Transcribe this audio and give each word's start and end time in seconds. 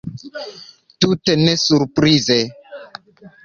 Tute 1.05 1.37
ne 1.43 1.53
surprize. 1.67 2.41